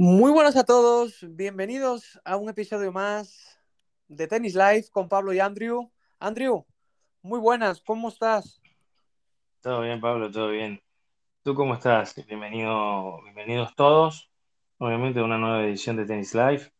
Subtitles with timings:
[0.00, 3.58] Muy buenas a todos, bienvenidos a un episodio más
[4.06, 5.90] de Tennis Live con Pablo y Andrew.
[6.20, 6.64] Andrew,
[7.20, 8.62] muy buenas, ¿cómo estás?
[9.60, 10.80] Todo bien, Pablo, todo bien.
[11.42, 12.14] ¿Tú cómo estás?
[12.28, 14.30] Bienvenido, bienvenidos todos,
[14.78, 16.70] obviamente una nueva edición de Tennis Live.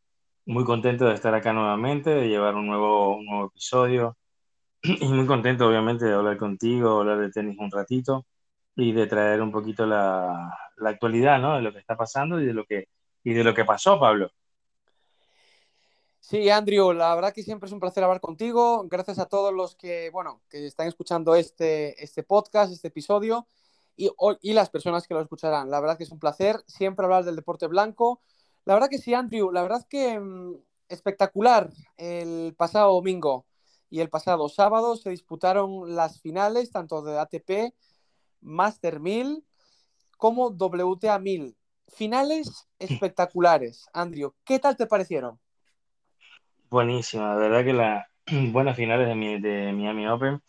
[0.47, 4.17] Muy contento de estar acá nuevamente, de llevar un nuevo, un nuevo episodio.
[4.85, 8.27] Y muy contento, obviamente, de hablar contigo, hablar de tenis un ratito
[8.77, 11.57] y de traer un poquito la, la actualidad, ¿no?
[11.57, 12.87] De lo que está pasando y de lo que,
[13.25, 14.31] y de lo que pasó, Pablo.
[16.21, 18.85] Sí, Andrew, la verdad que siempre es un placer hablar contigo.
[18.87, 23.47] Gracias a todos los que, bueno, que están escuchando este, este podcast, este episodio
[23.97, 24.11] y,
[24.43, 25.71] y las personas que lo escucharán.
[25.71, 28.21] La verdad que es un placer siempre hablar del deporte blanco.
[28.67, 30.57] La verdad que sí, Andrew, la verdad que mmm,
[30.89, 33.47] espectacular el pasado domingo
[33.91, 37.75] y el pasado sábado se disputaron las finales tanto de ATP,
[38.41, 39.45] Master 1000
[40.19, 41.57] como WTA 1000.
[41.89, 43.87] Finales espectaculares.
[43.93, 45.39] Andrew, ¿qué tal te parecieron?
[46.71, 48.07] Buenísima, la verdad que las
[48.53, 50.43] buenas finales de, mi, de Miami Open,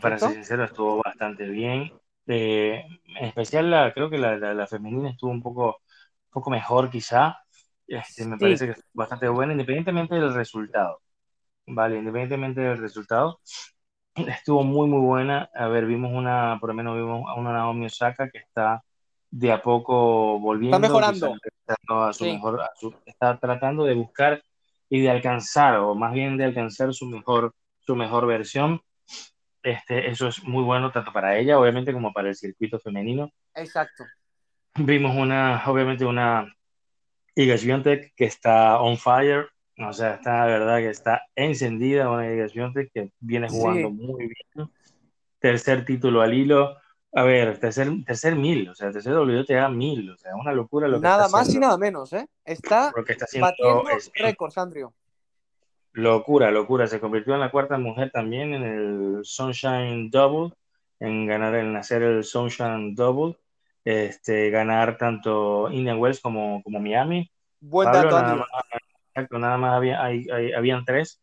[0.00, 1.92] para ser sincero, estuvo bastante bien.
[2.26, 6.50] Eh, en especial, la, creo que la, la, la, femenina estuvo un poco, un poco
[6.50, 7.38] mejor, quizá.
[7.86, 8.40] Este, me sí.
[8.40, 11.00] parece que es bastante buena, independientemente del resultado.
[11.66, 13.40] Vale, independientemente del resultado,
[14.14, 15.50] estuvo muy, muy buena.
[15.54, 18.82] A ver, vimos una, por lo menos vimos a una Naomi Osaka que está
[19.32, 20.76] de a poco volviendo.
[20.76, 21.34] Está mejorando.
[21.88, 22.32] A su sí.
[22.32, 24.42] mejor, a su, está tratando de buscar
[24.90, 28.82] y de alcanzar, o más bien de alcanzar su mejor, su mejor versión.
[29.62, 33.32] Este, eso es muy bueno tanto para ella, obviamente, como para el circuito femenino.
[33.54, 34.04] Exacto.
[34.74, 36.54] Vimos una, obviamente, una
[37.34, 42.30] Iga Swiatek que está on fire, o sea, está, la verdad, que está encendida una
[42.30, 43.94] Iga Swiatek que viene jugando sí.
[43.94, 44.68] muy bien.
[45.38, 46.76] Tercer título al hilo.
[47.14, 50.98] A ver, tercer, tercer mil, o sea, tercer WTA mil, o sea, una locura lo
[50.98, 52.26] que Nada más haciendo, y nada menos, ¿eh?
[52.42, 54.92] Está, lo que está haciendo batiendo es, récords, Andrew.
[55.92, 56.86] Locura, locura.
[56.86, 60.54] Se convirtió en la cuarta mujer también en el Sunshine Double,
[61.00, 63.36] en ganar, en hacer el Sunshine Double,
[63.84, 67.30] este, ganar tanto Indian Wells como, como Miami.
[67.60, 68.48] Buen Pablo, dato, nada más,
[69.08, 71.20] exacto, nada más había, hay, hay, habían tres.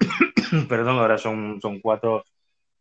[0.68, 2.24] Perdón, ahora son, son cuatro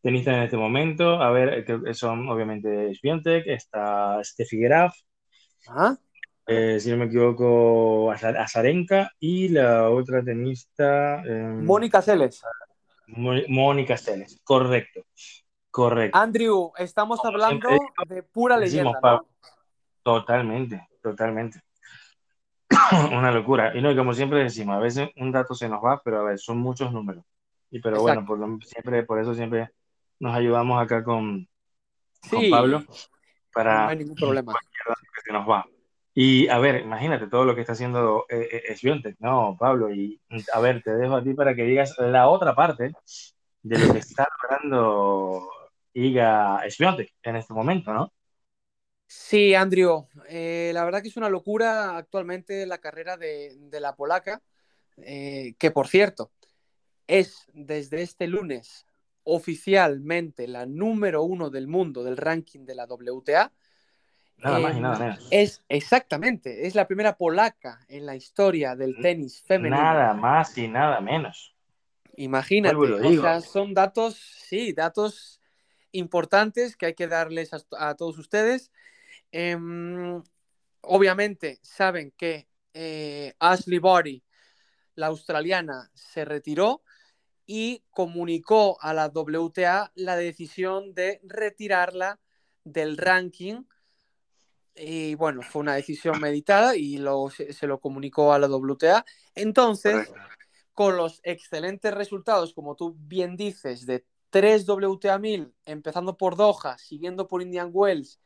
[0.05, 1.19] tenistas en este momento.
[1.19, 4.95] A ver, que son obviamente Swiatek, está Steffi Graf,
[5.67, 5.97] ¿Ah?
[6.45, 11.23] eh, si no me equivoco, Azarenka y la otra tenista.
[11.25, 12.43] Eh, Mónica Celes.
[13.07, 15.01] Mónica Celes, correcto.
[15.71, 16.17] Correcto.
[16.17, 19.49] Andrew, estamos Como hablando siempre, de pura decimos, leyenda, Pablo, ¿no?
[20.03, 21.61] Totalmente, totalmente.
[23.11, 23.75] Una locura.
[23.75, 26.23] Y no, y como siempre decimos, a veces un dato se nos va, pero a
[26.23, 27.25] ver, son muchos números.
[27.71, 28.23] Y pero Exacto.
[28.23, 29.71] bueno, por, lo, siempre, por eso siempre
[30.19, 31.47] nos ayudamos acá con,
[32.29, 32.83] con Pablo
[33.53, 34.53] para no hay ningún problema.
[34.53, 35.65] que se nos va.
[36.13, 39.93] Y a ver, imagínate todo lo que está haciendo eh, eh, ¿no, Pablo?
[39.93, 40.21] Y
[40.53, 42.93] a ver, te dejo a ti para que digas la otra parte
[43.61, 45.49] de lo que está logrando
[45.93, 48.13] Iga Swiatek en este momento, ¿no?
[49.07, 53.95] Sí, Andrew, eh, la verdad que es una locura actualmente la carrera de, de la
[53.95, 54.41] polaca,
[54.97, 56.31] eh, que por cierto,
[57.07, 58.85] es desde este lunes
[59.25, 63.51] oficialmente la número uno del mundo del ranking de la WTA.
[64.37, 65.27] Nada eh, más y nada menos.
[65.31, 69.81] Es exactamente, es la primera polaca en la historia del tenis femenino.
[69.81, 71.53] Nada más y nada menos.
[72.17, 75.41] Imagínate, o sea, son datos, sí, datos
[75.91, 78.71] importantes que hay que darles a, a todos ustedes.
[79.31, 79.57] Eh,
[80.81, 84.23] obviamente saben que eh, Ashley Body,
[84.95, 86.83] la australiana, se retiró
[87.45, 92.19] y comunicó a la WTA la decisión de retirarla
[92.63, 93.63] del ranking.
[94.75, 99.05] Y bueno, fue una decisión meditada y lo, se, se lo comunicó a la WTA.
[99.35, 100.11] Entonces,
[100.73, 106.77] con los excelentes resultados, como tú bien dices, de 3 WTA 1000, empezando por Doha,
[106.77, 108.19] siguiendo por Indian Wells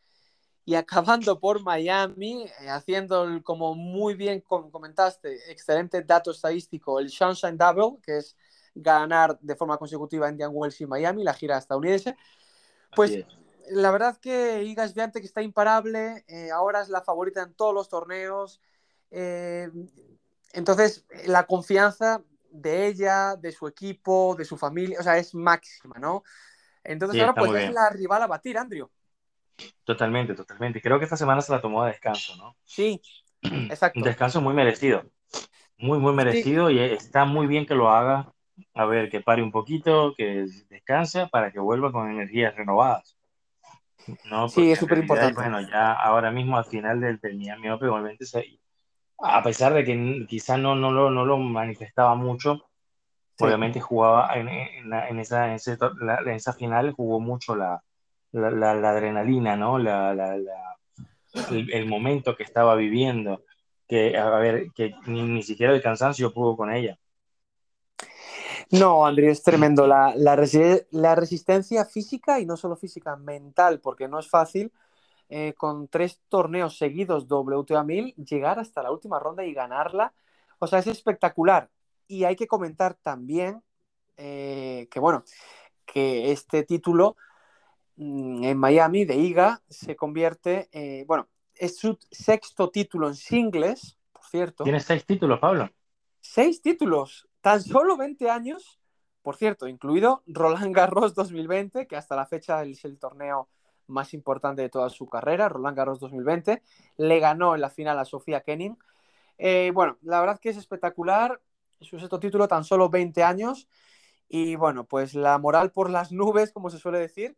[0.66, 7.09] y acabando por Miami, eh, haciendo, el, como muy bien comentaste, excelente dato estadístico, el
[7.09, 8.35] Sunshine Double, que es
[8.76, 12.16] ganar de forma consecutiva Indian Wells y Miami, la gira estadounidense.
[12.94, 13.20] Pues
[13.72, 17.90] la verdad que Iga Swiatek está imparable, eh, ahora es la favorita en todos los
[17.90, 18.62] torneos.
[19.12, 19.70] Eh,
[20.54, 25.98] entonces, la confianza de ella, de su equipo, de su familia, o sea, es máxima,
[26.00, 26.24] ¿no?
[26.84, 28.90] Entonces Sí, ahora pues es la rival a batir, Andrew.
[29.84, 30.82] Totalmente, totalmente.
[30.82, 32.56] Creo que esta semana se la tomó de descanso, ¿no?
[32.64, 33.02] Sí,
[33.44, 34.06] Un exacto.
[34.06, 35.04] descanso muy merecido.
[35.78, 38.34] Muy, muy Sí, merecido y está muy bien que lo haga.
[38.73, 43.17] A ver, que pare un poquito, que descanse para que vuelva con energías renovadas.
[44.29, 45.35] No, sí, es súper importante.
[45.35, 48.59] bueno, ya ahora mismo al final del, del Miami Open, igualmente se,
[49.22, 52.70] a pesar de que quizá no, no, lo, no lo manifestaba mucho,
[53.40, 55.59] obviamente jugaba en, en, esa, en,
[56.29, 57.82] esa final, jugó mucho la,
[58.32, 59.78] la, la, adrenalina, ¿no?
[59.78, 60.11] La,
[61.52, 63.44] el, el, momento que estaba viviendo,
[63.88, 66.97] que, a ver, que ni, ni siquiera el cansancio pudo con ella.
[68.72, 69.88] No, Andrés, es tremendo.
[69.88, 70.36] La, la,
[70.92, 74.72] la, resistencia física y no solo física, mental, porque no es fácil
[75.30, 80.14] eh, con tres torneos seguidos WTA 1000 llegar hasta la última ronda y ganarla.
[80.60, 81.70] O sea, es espectacular.
[82.08, 83.64] Y hay que comentar también
[84.18, 85.24] eh, que, bueno,
[85.86, 87.16] que este título
[87.96, 93.98] mm, en Miami de IGA se convierte, eh, bueno, es su sexto título en singles,
[94.12, 94.64] por cierto.
[94.64, 95.70] Tiene seis títulos, Pablo.
[96.22, 98.79] Seis títulos tan solo 20 años,
[99.23, 103.49] por cierto, incluido Roland Garros 2020, que hasta la fecha es el torneo
[103.87, 106.61] más importante de toda su carrera, Roland Garros 2020,
[106.97, 108.78] le ganó en la final a Sofía Kenning.
[109.40, 111.41] Eh, bueno, la verdad que es espectacular,
[111.81, 113.67] su sexto título, tan solo 20 años,
[114.28, 117.35] y bueno, pues la moral por las nubes, como se suele decir.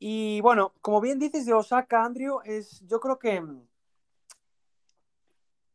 [0.00, 3.42] Y bueno, como bien dices de Osaka, Andrew, es, yo creo que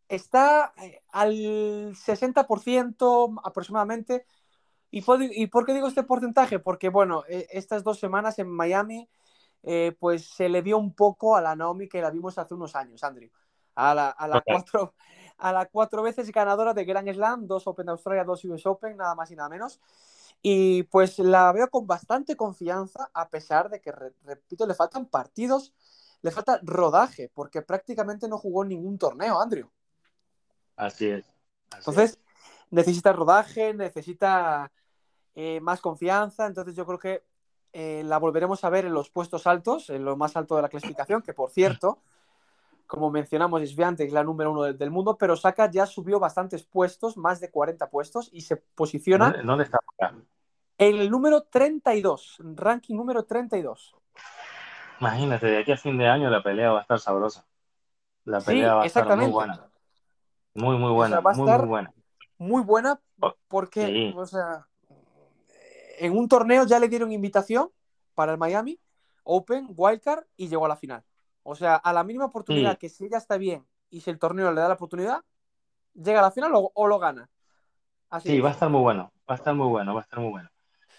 [0.08, 4.26] está eh, al 60% aproximadamente.
[4.90, 6.60] ¿Y por, qué digo este porcentaje?
[6.60, 9.10] Porque, bueno, e, estas dos semanas en Miami,
[9.64, 12.76] eh, pues se le vio un poco a la Naomi que la vimos hace unos
[12.76, 13.30] años, Andrew.
[13.76, 14.96] A la, a la cuatro,
[15.38, 18.98] a la cuatro veces ganadora de Grand Slam, dos Open de Australia, dos US Open,
[18.98, 19.80] nada más y nada menos.
[20.42, 23.92] Y pues la veo con bastante confianza, a pesar de que,
[24.24, 25.74] repito, le faltan partidos,
[26.22, 29.70] le falta rodaje, porque prácticamente no jugó ningún torneo, Andrew.
[30.78, 31.26] Así es.
[31.76, 32.20] entonces,
[32.70, 34.72] necesita rodaje, necesita
[35.36, 36.46] eh, más confianza.
[36.46, 37.24] Entonces, yo creo que
[37.74, 40.70] eh, la volveremos a ver en los puestos altos, en lo más alto de la
[40.70, 42.00] clasificación, que por cierto,
[42.88, 47.18] como mencionamos, es es la número uno del, mundo, pero Saka ya subió bastantes puestos,
[47.18, 49.32] más de 40 puestos, y se posiciona.
[49.44, 49.80] ¿Dónde está?
[50.80, 53.96] En el número 32, ranking número 32.
[55.00, 57.46] Imagínate, de aquí a fin de año la pelea va a estar sabrosa.
[58.26, 59.67] La pelea va a estar muy buena.
[60.58, 61.22] Muy, muy buena.
[61.22, 61.94] muy, muy buena.
[62.40, 64.68] Muy buena oh, porque, o sea,
[66.00, 67.70] en un torneo ya le dieron invitación
[68.16, 68.80] para el Miami
[69.24, 71.04] Open, Wildcard y llegó a la final.
[71.44, 74.52] O sea, a la mínima oportunidad que si ella está bien y si el torneo
[74.52, 75.22] le da la oportunidad,
[75.94, 77.30] llega a la final o, lo gana.
[78.10, 80.20] Así sí, va a estar muy bueno, va a estar muy bueno, va a estar
[80.20, 80.50] muy bueno.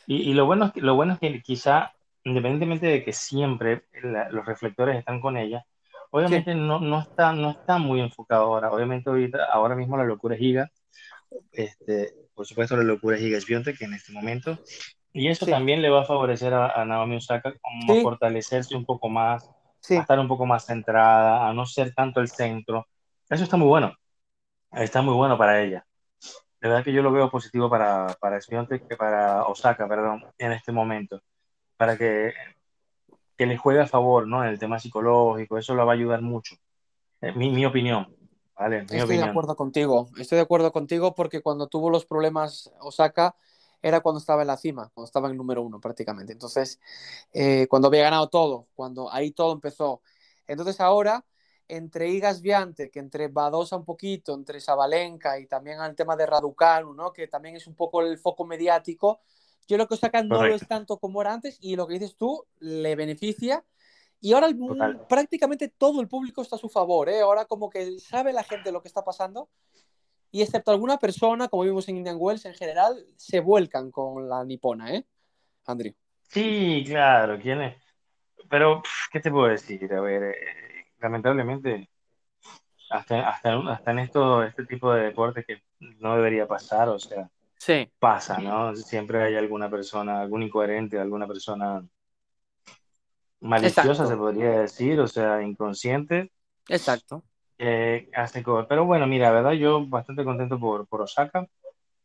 [0.06, 3.86] Y, lo, bueno es que, lo bueno es que quizá, independientemente de que siempre
[4.30, 5.66] los reflectores están con ella,
[6.10, 8.70] Obviamente no, no, está, no está muy enfocado ahora.
[8.72, 10.70] Obviamente ahorita, ahora mismo la locura es Giga.
[11.52, 13.38] Este, por supuesto, la locura es Giga
[13.76, 14.58] que en este momento.
[15.12, 19.08] Y eso también le va a favorecer a, Naomi Osaka como a fortalecerse un poco
[19.08, 19.48] más,
[19.90, 22.86] a estar un poco más centrada, a no ser tanto el centro.
[23.28, 23.94] Eso está muy bueno.
[24.72, 25.84] Está muy bueno para ella.
[26.60, 30.72] De verdad que yo lo veo positivo para, para que para Osaka, perdón, en este
[30.72, 31.22] momento.
[31.76, 32.32] Para que
[33.38, 34.42] que le juegue a favor, ¿no?
[34.42, 36.56] En el tema psicológico, eso lo va a ayudar mucho.
[37.20, 38.14] Eh, mi, mi opinión,
[38.58, 38.84] ¿vale?
[38.90, 43.36] estoy de acuerdo contigo, estoy de acuerdo contigo porque cuando tuvo los problemas Osaka
[43.80, 46.32] era cuando estaba en la cima, cuando estaba en el número uno prácticamente.
[46.32, 46.80] Entonces,
[47.32, 50.02] eh, cuando había ganado todo, cuando ahí todo empezó.
[50.48, 51.24] Entonces ahora,
[51.68, 56.26] entre Igas Viante, que entre Badosa un poquito, entre Sabalenka y también al tema de
[56.26, 57.12] Raducanu, ¿no?
[57.12, 59.20] Que también es un poco el foco mediático,
[59.68, 62.16] yo lo que saca no lo es tanto como era antes y lo que dices
[62.16, 63.64] tú le beneficia.
[64.20, 64.48] Y ahora
[65.08, 67.08] prácticamente todo el público está a su favor.
[67.08, 67.20] ¿eh?
[67.20, 69.48] Ahora como que sabe la gente lo que está pasando
[70.30, 74.44] y excepto alguna persona, como vimos en Indian Wells en general, se vuelcan con la
[74.44, 75.06] nipona, ¿eh?
[75.66, 75.94] Andrew.
[76.22, 77.76] Sí, claro, ¿quién es?
[78.48, 78.82] Pero,
[79.12, 79.92] ¿qué te puedo decir?
[79.92, 81.88] A ver, eh, lamentablemente,
[82.90, 85.62] hasta, hasta, hasta en esto, este tipo de deporte que
[85.98, 87.90] no debería pasar, o sea, sí.
[87.98, 88.74] pasa, ¿no?
[88.74, 91.84] Siempre hay alguna persona, algún incoherente, alguna persona
[93.40, 96.32] maliciosa, se podría decir, o sea, inconsciente.
[96.68, 97.22] Exacto.
[98.14, 101.46] hace Pero bueno, mira, verdad, yo bastante contento por, por Osaka,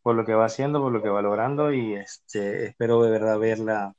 [0.01, 3.39] por lo que va haciendo, por lo que va logrando y este, espero de verdad
[3.39, 3.95] verla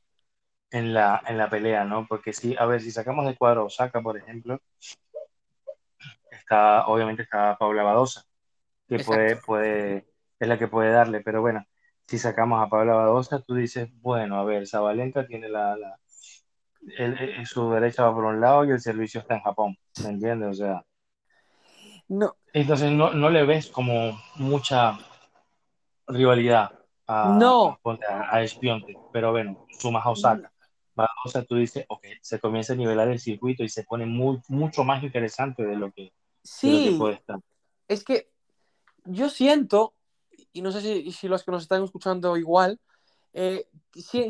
[0.71, 2.07] en la, en la pelea, ¿no?
[2.07, 4.61] Porque sí, a ver, si sacamos de cuadro Osaka, por ejemplo,
[6.31, 8.25] está, obviamente está Paula Badosa,
[8.89, 10.07] que puede, puede
[10.39, 11.65] es la que puede darle, pero bueno,
[12.07, 15.99] si sacamos a Pablo Badosa, tú dices, bueno, a ver, Zabalenka tiene la, la
[17.47, 20.51] su derecha va por un lado y el servicio está en Japón, ¿me entiendes?
[20.51, 20.85] O sea,
[22.09, 22.37] no.
[22.53, 24.99] Entonces no, no le ves como mucha
[26.07, 27.81] rivalidad a, no.
[28.09, 30.53] a, Espionte, pero bueno, sumas a Osaka.
[30.95, 34.85] Badosa, tú dices, ok, se comienza a nivelar el circuito y se pone muy, mucho
[34.85, 36.13] más interesante de lo que,
[36.43, 36.95] sí.
[36.97, 37.41] puede estar.
[37.89, 38.31] es que
[39.05, 39.95] yo siento,
[40.55, 42.81] y no sé si, si los que nos están escuchando igual,
[43.35, 43.69] eh,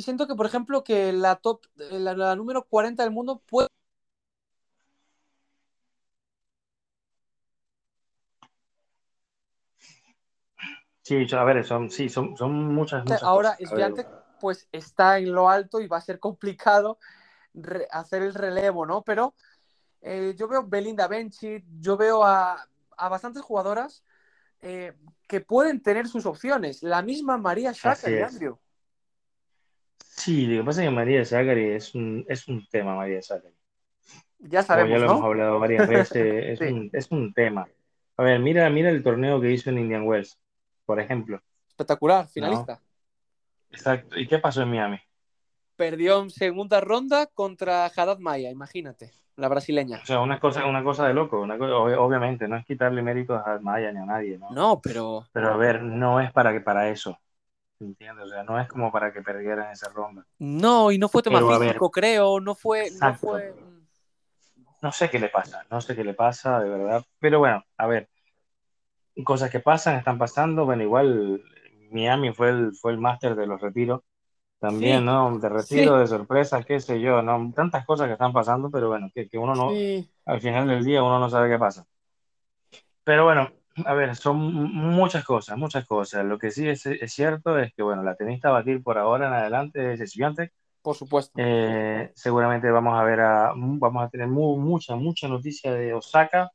[0.00, 3.68] siento que, por ejemplo, que la top, la, la número 40 del mundo puede
[11.02, 14.06] Sí, a ver, son, sí, son, son muchas, muchas Ahora, cosas.
[14.40, 16.98] pues está en lo alto y va a ser complicado
[17.90, 19.02] hacer el relevo, ¿no?
[19.02, 19.34] Pero
[20.00, 22.66] eh, yo veo Belinda Benchi, yo veo a,
[22.96, 24.02] a bastantes jugadoras
[24.64, 24.92] eh,
[25.28, 26.82] que pueden tener sus opciones.
[26.82, 28.58] La misma María Shakari, Andrew.
[30.04, 33.54] Sí, lo que pasa es que María Shakari es un, es un tema, María Shakari.
[34.38, 37.68] Ya sabemos, Como ya lo hemos hablado varias veces, es, un, es un tema.
[38.16, 40.38] A ver, mira, mira el torneo que hizo en Indian Wells
[40.84, 41.42] por ejemplo.
[41.68, 42.80] Espectacular, finalista.
[43.70, 44.18] Exacto.
[44.18, 45.00] ¿Y qué pasó en Miami?
[45.76, 50.00] Perdió en segunda ronda contra Haddad Maya, imagínate, la brasileña.
[50.02, 53.92] O sea, una cosa, una cosa de loco, obviamente, no es quitarle méritos a Maya
[53.92, 54.50] ni a nadie, ¿no?
[54.50, 55.26] No, pero...
[55.32, 57.18] Pero a ver, no es para, que, para eso,
[57.80, 58.26] ¿entiendes?
[58.26, 60.24] O sea, no es como para que perdieran esa ronda.
[60.38, 63.54] No, y no fue tema físico, creo, no fue, no fue...
[64.82, 67.02] No sé qué le pasa, no sé qué le pasa, de verdad.
[67.18, 68.10] Pero bueno, a ver,
[69.24, 70.66] cosas que pasan, están pasando.
[70.66, 71.42] Bueno, igual
[71.90, 74.02] Miami fue el, fue el máster de los retiros.
[74.58, 75.38] También, ¿no?
[75.38, 77.52] De retiro, de sorpresa, qué sé yo, ¿no?
[77.54, 79.70] Tantas cosas que están pasando, pero bueno, que, que uno no,
[80.24, 81.86] al final del día uno no sabe qué pasa.
[83.04, 83.50] Pero bueno,
[83.84, 86.24] a ver, son muchas cosas, muchas cosas.
[86.24, 89.26] Lo que sí es, es cierto es que, bueno, la tenista a batir por ahora
[89.26, 90.52] en adelante es Swiatek.
[90.80, 91.32] Por supuesto.
[91.36, 96.50] Eh, seguramente vamos a ver a, vamos a tener mucha, mucha noticia de Osaka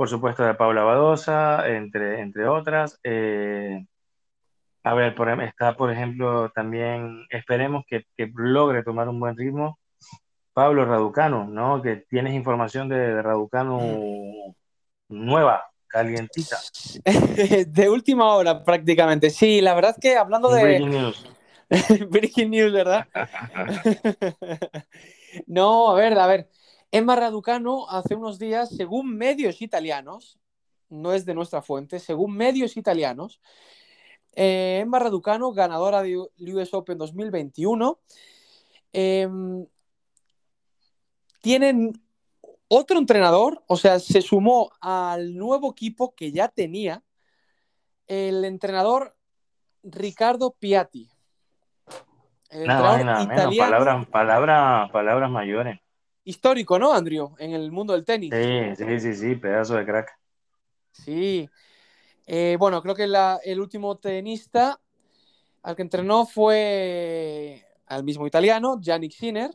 [0.00, 2.98] por supuesto de Paula Badosa, entre, entre otras.
[3.04, 3.84] Eh,
[4.82, 9.36] a ver, por, em, está por ejemplo también, esperemos que, que, logre tomar un buen
[9.36, 9.78] ritmo,
[10.52, 11.82] Pablo Raducano, ¿no?
[11.82, 14.54] Que tienes información de, Raducano mm.
[15.08, 16.56] nueva, calientita.
[17.66, 20.62] de última hora prácticamente, sí, la verdad que hablando de...
[20.62, 21.26] Breaking news.
[22.10, 23.06] Breaking news, ¿verdad?
[25.46, 26.48] no, a ver, a ver.
[26.90, 30.40] Emma Raducano hace unos días, según medios italianos,
[30.88, 33.40] no es de nuestra fuente, según medios italianos,
[34.34, 37.98] eh, Emma Raducano, ganadora de US Open 2021,
[38.92, 39.66] em,
[41.40, 41.92] tienen
[42.68, 47.02] otro entrenador, o sea, se sumó al nuevo equipo que ya tenía
[48.06, 49.16] el entrenador
[49.82, 51.08] Ricardo Piatti.
[52.52, 55.80] nada, nada menos, palabras, palabras mayores
[56.24, 57.34] histórico, ¿no, Andrew?
[57.38, 58.32] En el mundo del tenis.
[58.32, 60.18] Sí, sí, sí, sí, pedazo de crack.
[60.92, 61.48] Sí.
[62.32, 63.08] Eh, bueno, creo que
[63.44, 64.80] el último tenista
[65.62, 69.50] al que entrenó fue al mismo italiano, Yannick Sinner.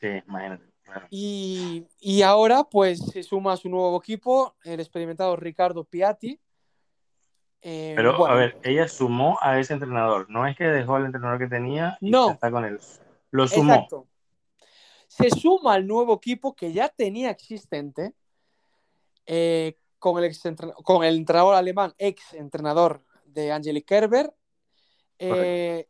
[0.00, 0.64] Sí, imagínate.
[1.10, 6.40] Y, y, ahora, pues, se suma a su nuevo equipo, el experimentado Ricardo Piatti.
[7.60, 10.30] Eh, Pero, a ver, ella sumó a ese entrenador.
[10.30, 12.30] No es que dejó al entrenador que tenía y no.
[12.30, 12.78] está con él.
[13.32, 13.74] Lo sumó.
[13.74, 14.06] Exacto
[15.14, 18.14] se suma al nuevo equipo que ya tenía existente
[19.26, 20.36] eh, con, el
[20.82, 24.34] con el entrenador alemán, ex entrenador de Angelique Kerber,
[25.18, 25.88] eh,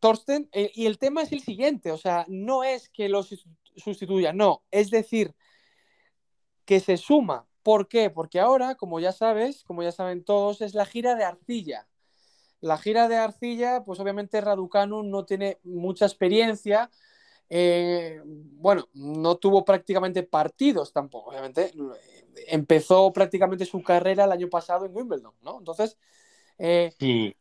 [0.00, 4.34] Thorsten, eh, y el tema es el siguiente, o sea, no es que lo sustituya,
[4.34, 5.34] no, es decir,
[6.66, 7.48] que se suma.
[7.62, 8.10] ¿Por qué?
[8.10, 11.88] Porque ahora, como ya sabes, como ya saben todos, es la gira de arcilla.
[12.60, 16.90] La gira de arcilla, pues obviamente Raducanu no tiene mucha experiencia,
[17.48, 21.72] eh, bueno, no tuvo prácticamente partidos tampoco, obviamente.
[22.48, 25.58] Empezó prácticamente su carrera el año pasado en Wimbledon, ¿no?
[25.58, 25.98] Entonces,
[26.58, 27.34] eh, sí,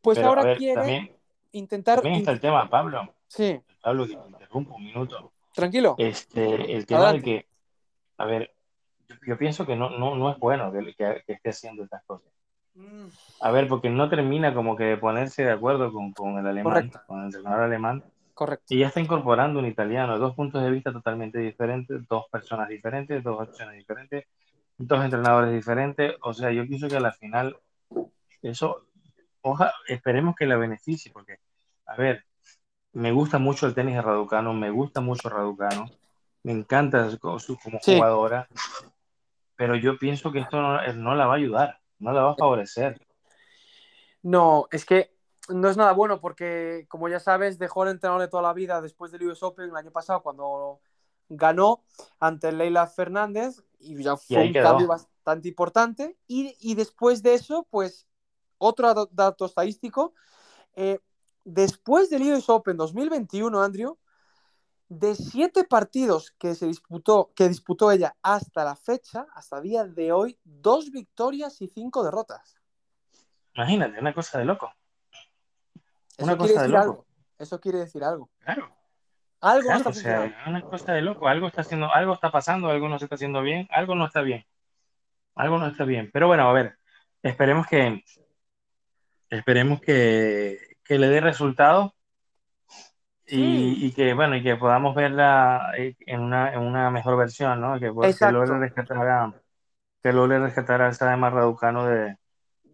[0.00, 1.16] pues ahora quiere
[1.52, 1.96] intentar.
[1.96, 3.14] También está el tema, Pablo.
[3.26, 3.60] Sí.
[3.82, 5.32] Pablo, que interrumpo un minuto.
[5.54, 5.94] Tranquilo.
[5.98, 7.46] Este, el tema de que,
[8.18, 8.54] a ver,
[9.26, 12.30] yo, pienso que no, no, no es bueno que, que, esté haciendo estas cosas.
[12.74, 13.06] Mm.
[13.40, 16.90] A ver, porque no termina como que de ponerse de acuerdo con, con el alemán,
[17.06, 18.04] con el entrenador alemán
[18.40, 18.72] Correcto.
[18.74, 23.22] Y ya está incorporando un italiano, dos puntos de vista totalmente diferentes, dos personas diferentes,
[23.22, 24.24] dos opciones diferentes,
[24.78, 26.14] dos entrenadores diferentes.
[26.22, 27.54] O sea, yo pienso que a la final,
[28.40, 28.86] eso,
[29.42, 31.36] oja, esperemos que la beneficie, porque,
[31.84, 32.24] a ver,
[32.94, 35.90] me gusta mucho el tenis de Raducano, me gusta mucho Raducano,
[36.42, 37.38] me encanta como
[37.84, 38.48] jugadora,
[39.54, 42.36] pero yo pienso que esto no, no la va a ayudar, no la va a
[42.36, 43.06] favorecer.
[44.22, 45.10] No, es que
[45.50, 48.80] no es nada bueno porque, como ya sabes, dejó el entrenador de toda la vida
[48.80, 50.80] después del US Open el año pasado cuando
[51.28, 51.84] ganó
[52.18, 56.16] ante Leila Fernández y ya fue un cambio bastante importante.
[56.26, 58.06] Y, después de eso, pues,
[58.58, 60.14] otro dato estadístico,
[60.74, 60.98] eh,
[61.44, 63.98] después del US Open 2021, Andrew,
[64.88, 70.12] de siete partidos que se disputó, que disputó ella hasta la fecha, hasta día de
[70.12, 72.60] hoy, dos victorias y cinco derrotas.
[73.54, 74.72] Imagínate, una cosa de loco.
[76.20, 76.82] Eso Una quiere cosa de decir loco.
[76.90, 77.06] algo.
[77.38, 78.30] Eso quiere decir algo.
[78.40, 78.70] Claro,
[79.40, 81.28] Algo no claro, está o sea, una cosa de loco.
[81.28, 84.20] Algo está haciendo, algo está pasando, algo no se está haciendo bien, algo no está
[84.20, 84.44] bien.
[85.34, 86.10] Algo no está bien.
[86.12, 86.76] Pero bueno, a ver,
[87.22, 88.04] esperemos que,
[89.30, 91.92] esperemos que, que le dé resultados
[93.26, 97.16] y, Sí, y que, bueno, y que podamos verla eh, en una, en una mejor
[97.16, 97.74] versión, ¿no?
[97.74, 99.32] Que, que logre rescatar a,
[100.02, 102.16] que logre rescatar a Sademar Raducanu de,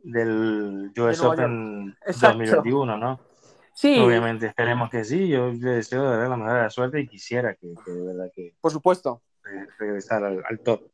[0.03, 1.21] del de US.
[1.21, 2.39] Open Exacto.
[2.39, 3.21] 2021, ¿no?
[3.79, 5.29] Sí, Obviamente, esperemos que sí.
[5.29, 8.07] Yo le deseo de verdad la mejor de la suerte y quisiera que, que de
[8.07, 9.23] verdad que por supuesto.
[9.43, 10.89] re- regresara al, al top.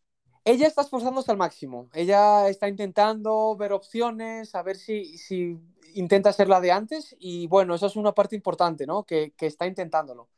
[0.44, 1.88] Ella está esforzándose al máximo.
[1.94, 5.56] Ella está intentando ver opciones, a ver si, si
[5.94, 7.14] intenta ser la de antes.
[7.20, 9.04] Y bueno, esa es una parte importante, ¿no?
[9.04, 10.28] Que, que está intentándolo.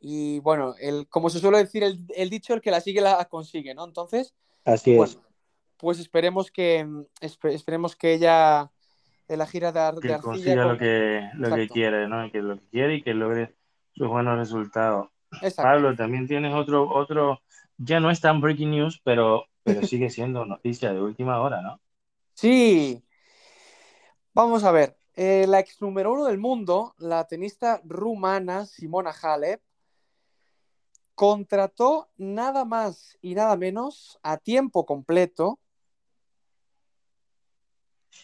[0.00, 3.22] Y bueno, el, como se suele decir el, el dicho, el que la sigue la
[3.26, 3.84] consigue, ¿no?
[3.84, 4.32] Entonces,
[4.64, 5.18] Así bueno, es.
[5.76, 6.86] pues esperemos que,
[7.20, 8.70] espe- esperemos que ella
[9.28, 10.72] en la gira de, Ar- de Que Arcilla consiga con...
[10.72, 12.30] lo que, lo que quiere, ¿no?
[12.30, 13.54] Que lo que quiere y que logre
[13.94, 15.08] sus buenos resultados.
[15.30, 15.62] exacto.
[15.62, 17.40] Pablo, también tienes otro, otro,
[17.78, 21.80] ya no es tan breaking news, pero, pero sigue siendo noticia de última hora, ¿no?
[22.34, 23.02] Sí,
[24.32, 24.96] vamos a ver.
[25.16, 29.62] Eh, la ex número uno del mundo, la tenista rumana Simona Halep,
[31.14, 35.60] contrató nada más y nada menos a tiempo completo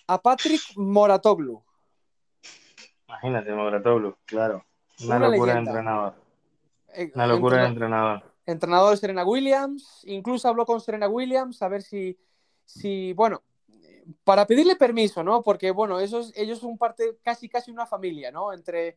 [0.07, 1.63] a Patrick Moratoglu,
[3.09, 4.65] Imagínate, Mouratoglou, claro.
[5.05, 6.15] Una una locura de entrenador.
[6.95, 8.33] Eh, Una locura de entrena- entrenador.
[8.47, 12.17] entrenador de Serena Williams, incluso habló con Serena Williams a ver si,
[12.65, 13.43] si bueno,
[14.25, 15.43] para pedirle permiso, ¿no?
[15.43, 18.53] Porque, bueno, esos, ellos son parte, casi, casi una familia, ¿no?
[18.53, 18.97] Entre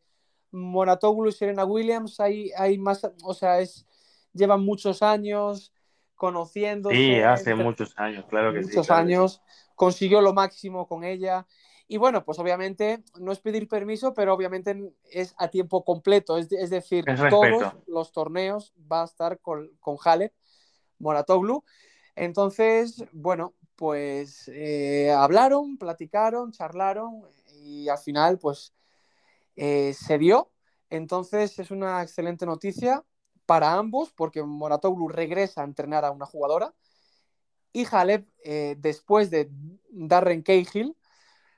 [0.51, 3.83] Moratoglu y Serena Williams hay, hay más, o sea, es,
[4.31, 5.72] llevan muchos años
[6.15, 8.69] conociéndose, Sí, hace muchos años, claro que sí.
[8.69, 9.13] muchos claro que sí.
[9.15, 9.41] años,
[9.75, 11.45] consiguió lo máximo con ella.
[11.87, 16.37] Y bueno, pues obviamente no es pedir permiso, pero obviamente es a tiempo completo.
[16.37, 20.33] Es, es decir, Es todos los torneos va a estar con, con Halep,
[20.99, 21.63] Moratoglu.
[22.15, 27.23] Entonces, bueno, pues eh, hablaron, platicaron, charlaron
[27.61, 28.73] y al final, pues
[29.55, 30.51] eh, se dio.
[30.89, 33.03] Entonces es una excelente noticia
[33.45, 36.73] para ambos porque Moratoglu regresa a entrenar a una jugadora
[37.71, 39.49] y Halep, eh, después de
[39.89, 40.95] Darren Cahill,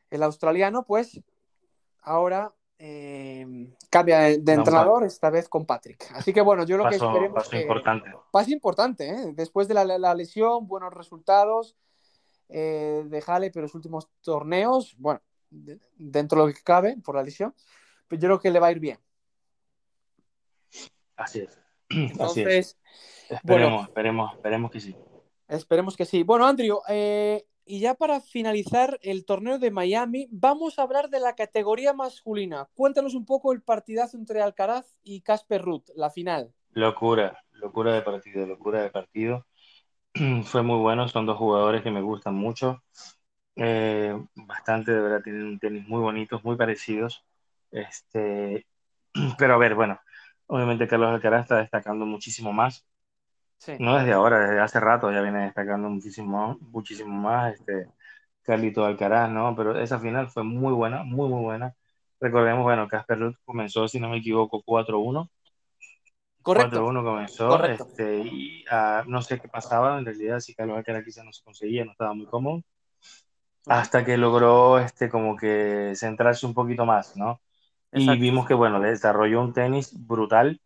[0.09, 1.19] el australiano, pues
[2.01, 6.09] ahora eh, cambia de, No, entrenador, esta vez con Patrick.
[6.13, 7.61] Así que bueno, yo lo que Paso, esperemos paso que...
[7.61, 8.13] importante.
[8.31, 9.33] Paso importante, ¿eh?
[9.33, 11.75] Después de la, la lesión, buenos resultados
[12.49, 17.15] eh, de Halep en los últimos torneos, bueno, de- dentro de lo que cabe por
[17.15, 17.53] la lesión,
[18.07, 18.99] pero yo creo que le va a ir bien.
[21.17, 21.59] Así es.
[22.19, 22.77] Así es.
[22.77, 22.77] Entonces,
[23.29, 23.83] Esperemos, bueno.
[23.83, 24.95] esperemos, esperemos que sí.
[25.47, 26.23] Esperemos que sí.
[26.23, 31.19] Bueno, Andrew, eh, y ya para finalizar el torneo de Miami, vamos a hablar de
[31.19, 32.67] la categoría masculina.
[32.75, 36.53] Cuéntanos un poco el partidazo entre Alcaraz y Casper Ruth, la final.
[36.71, 39.45] Locura, locura de partido, locura de partido.
[40.45, 42.83] Fue muy bueno, son dos jugadores que me gustan mucho.
[43.55, 47.25] Eh, bastante, de verdad, tienen un tenis muy bonitos, muy parecidos.
[47.71, 48.67] Este,
[49.37, 49.99] pero a ver, bueno,
[50.47, 52.85] obviamente Carlos Alcaraz está destacando muchísimo más.
[53.57, 53.73] Sí.
[53.79, 57.87] No desde ahora, desde hace rato ya viene destacando muchísimo, muchísimo más este
[58.43, 59.55] Carlito Alcaraz, ¿no?
[59.55, 61.75] Pero esa final fue muy buena, muy, muy buena.
[62.19, 65.29] Recordemos, bueno, Casper Ruud comenzó, si no me equivoco, 4-1.
[66.41, 66.83] Correcto.
[66.85, 67.87] 4-1 comenzó, Correcto.
[67.89, 71.43] este, y ah, no sé qué pasaba, en realidad, si Carlos Alcaraz quizás no se
[71.43, 72.63] conseguía, no estaba muy cómodo,
[73.65, 77.41] hasta que logró, este, como que centrarse un poquito más, ¿no?
[77.91, 78.21] Y Exacto.
[78.21, 80.59] vimos que, bueno, desarrolló un tenis brutal,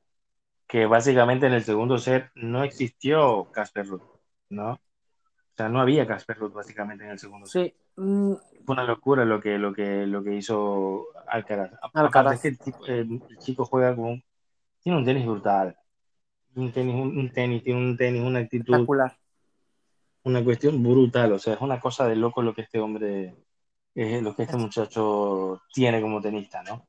[0.68, 4.02] que básicamente en el segundo set no existió Casper Ruud,
[4.50, 4.74] ¿no?
[4.74, 4.80] O
[5.58, 7.74] sea, no había Casper Ruud básicamente en el segundo set.
[7.74, 8.02] Sí.
[8.02, 8.34] Mm,
[8.66, 11.72] Fue una locura lo que, lo que, lo que hizo Alcaraz.
[11.94, 12.36] Alcaraz.
[12.36, 14.24] Es que el, tipo- el- el chico juega con un-
[14.82, 15.76] tiene un tenis brutal.
[16.56, 19.18] Un tenis, un, un tenis, tiene un tenis, una actitud, espectacular.
[20.24, 21.34] una cuestión brutal.
[21.34, 23.36] O sea, es una cosa de loco lo que este hombre,
[23.96, 26.88] eh, lo que este Es- muchacho tiene como tenista, ¿no?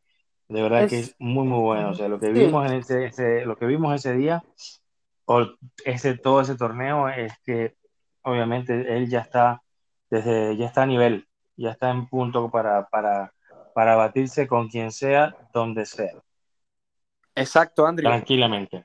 [0.51, 1.91] De verdad que Es- muy, muy bueno.
[1.91, 2.33] O sea, lo que Sí.
[2.33, 4.43] vimos en ese, ese- lo que vimos ese día,
[5.25, 5.47] o
[5.85, 7.77] ese, todo ese torneo, es que
[8.23, 9.63] obviamente él ya está,
[10.11, 13.33] desde, ya está a nivel, ya está en punto para, para,
[13.75, 16.13] para batirse con quien sea, donde sea,
[17.37, 18.11] Exacto, Andrew.
[18.11, 18.85] tranquilamente,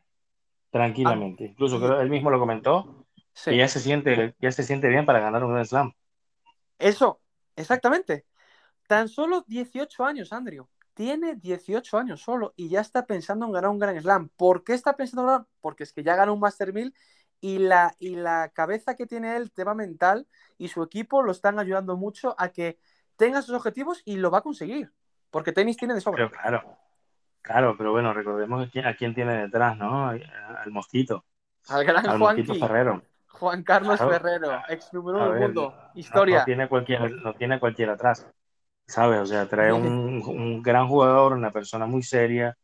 [0.70, 1.46] tranquilamente.
[1.46, 3.50] Incluso y- creo, él mismo lo comentó, Sí.
[3.50, 5.94] que ya se siente, ya se siente bien para ganar un Grand Slam.
[6.78, 7.22] Eso,
[7.56, 8.26] exactamente.
[8.88, 10.68] Tan solo 18 años, Andrew.
[10.96, 14.30] Tiene 18 años solo y ya está pensando en ganar un Grand Slam.
[14.30, 15.48] ¿Por qué está pensando en ganar?
[15.62, 16.96] Porque es que ya ganó un Master 1000
[17.42, 20.26] y la, y la cabeza que tiene él, tema mental,
[20.58, 22.80] y su equipo lo están ayudando mucho a que
[23.18, 24.92] tenga sus objetivos y lo va a conseguir.
[25.30, 26.30] Porque tenis tiene de sobra.
[26.30, 26.78] Pero claro,
[27.42, 30.08] claro, pero bueno, recordemos a quién, tiene detrás, ¿no?
[30.08, 31.26] Al mosquito.
[31.68, 33.04] Al gran al Juan mosquito Ferrero.
[33.28, 35.76] Juan Carlos Ferrero, ex número uno del mundo.
[35.94, 36.40] Historia.
[36.40, 38.26] No, tiene cualquiera, no tiene cualquiera atrás.
[38.88, 39.20] ¿Sabes?
[39.20, 39.86] O sea, trae un,
[40.26, 42.56] un, gran jugador, una persona muy seria,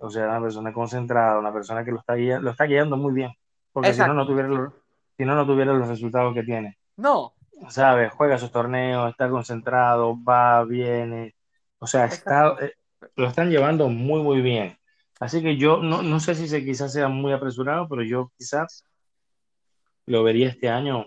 [0.00, 3.12] o sea, una persona concentrada, una persona que lo está guiando, lo está guiando muy
[3.12, 3.32] bien,
[3.72, 4.72] porque si no, no tuviera los,
[5.16, 6.78] si no, no tuviera los resultados que tiene.
[6.96, 7.34] No.
[7.68, 8.12] ¿Sabes?
[8.12, 11.34] Juega sus torneos, está concentrado, va, viene,
[11.78, 12.72] o sea, está, eh,
[13.16, 14.76] lo están llevando muy, muy bien.
[15.20, 18.84] Así que yo no, no sé si se quizás sea muy apresurado, pero yo quizás
[20.06, 21.06] lo vería este año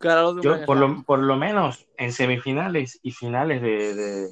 [0.00, 4.28] yo, por, lo, por lo menos en semifinales y finales de, de,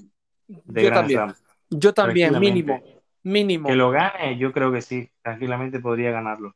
[0.47, 1.35] de yo, también.
[1.71, 2.83] yo también, mínimo.
[3.23, 3.69] Mínimo.
[3.69, 6.55] Que lo gane, yo creo que sí, tranquilamente podría ganarlo.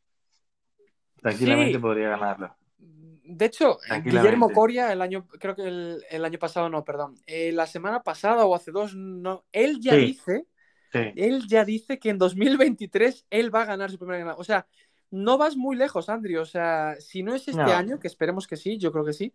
[1.17, 2.55] Tranquilamente podría ganarlo.
[2.79, 7.53] De hecho, Guillermo Coria, el año, creo que el, el año pasado, no, perdón, eh,
[7.53, 10.47] la semana pasada o hace dos, no, él ya dice,
[10.93, 14.67] él ya dice que en 2023 él va a ganar su primera O sea,
[15.11, 16.41] no vas muy lejos, Andrew.
[16.41, 19.33] O sea, si no es este año, que esperemos que sí, yo creo que sí,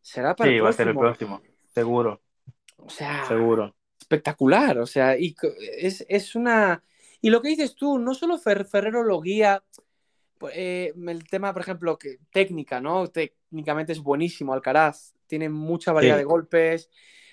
[0.00, 0.64] será para sí, el próximo.
[0.64, 2.22] va a ser el próximo, seguro.
[2.76, 3.74] O sea, seguro.
[3.98, 5.34] Espectacular, o sea, y
[5.78, 6.82] es, una...
[7.20, 9.64] Y lo que dices tú, no solo Ferrero lo guía,
[10.38, 13.08] pues, eh, el tema, por ejemplo, que técnica, ¿no?
[13.08, 16.90] Técnicamente es buenísimo Alcaraz, tiene mucha variedad de golpes.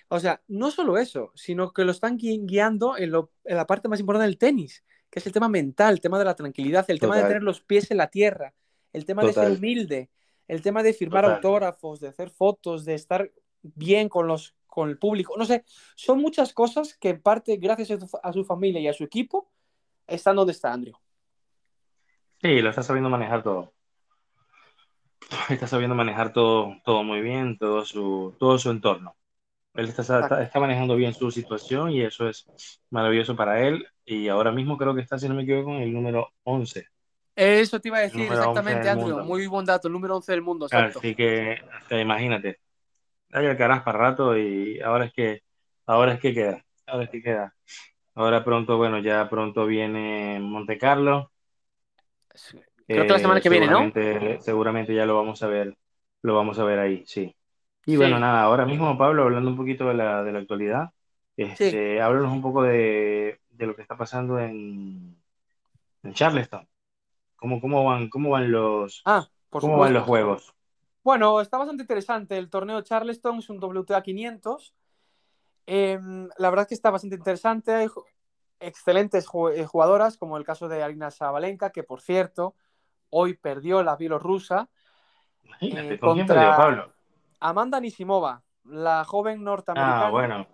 [0.07, 3.99] O sea, no solo eso, sino que lo están guiando en, en la parte más
[3.99, 7.15] importante del tenis, que es el tema mental, el tema de la tranquilidad, el tema
[7.15, 8.55] de tener los pies en la tierra,
[8.91, 10.09] el tema de ser humilde,
[10.47, 14.97] el tema de firmar autógrafos, de hacer fotos, de estar bien con, los, con el
[14.97, 15.35] público.
[15.37, 17.91] No sé, son muchas cosas que en parte, gracias
[18.23, 19.51] a su, familia y a su equipo,
[20.07, 20.95] están donde está Andrew.
[22.41, 23.71] Sí, lo está sabiendo manejar todo.
[25.47, 29.15] Está sabiendo manejar todo, todo muy bien, todo su, todo su entorno.
[29.75, 32.45] Él está, está, manejando bien su situación y eso es
[32.91, 33.85] maravilloso para él.
[34.05, 36.87] Y ahora mismo creo que está, si no me equivoco, con el número 11.
[37.35, 39.23] Eso te iba a decir exactamente, Andrew.
[39.23, 40.67] Muy buen dato, el número 11 del mundo.
[40.71, 41.59] Así que,
[41.89, 42.59] imagínate.
[43.31, 45.41] Hay el para rato y ahora es que
[45.87, 46.63] ahora es que queda.
[46.85, 47.55] Ahora es que queda.
[48.13, 51.31] Ahora pronto, bueno, ya pronto viene Monte Carlo.
[52.85, 53.91] Creo que la semana que viene, ¿no?
[54.39, 55.75] Seguramente ya lo vamos a ver,
[56.21, 57.35] lo vamos a ver ahí, sí.
[57.85, 60.91] Y bueno, nada, ahora mismo, Pablo, hablando un poquito de la, de la actualidad,
[61.35, 65.17] este, háblanos un poco de, de, lo que está pasando en,
[66.03, 66.67] en Charleston.
[67.35, 70.53] ¿Cómo, cómo, van, cómo van los, ah, cómo van los juegos?
[71.03, 72.37] Bueno, está bastante interesante.
[72.37, 74.73] El torneo Charleston es un WTA 500.
[75.65, 77.73] Em, la verdad es que está bastante interesante.
[77.73, 77.87] Hay
[78.61, 82.55] excelentes eh, jugadoras, como el caso de Arina Sabalenka, que por cierto,
[83.09, 84.69] hoy perdió la bielorrusa.
[85.43, 86.92] Imagínate, eh, ¿con quién perdió, Pablo?
[87.43, 90.07] Amanda Nisimova, la joven norteamericana.
[90.07, 90.47] Ah, bueno,